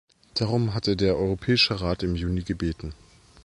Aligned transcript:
Darum 0.33 0.73
hatte 0.73 0.97
der 0.97 1.15
Europäische 1.15 1.79
Rat 1.79 2.01
im 2.01 2.15
Juni 2.15 2.41
gebeten. 2.41 2.95